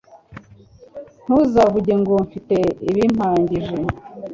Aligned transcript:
ntuzavuge 1.25 1.93
ngo 2.01 2.13
mfite 2.25 2.57
ibimpagije 2.89 3.75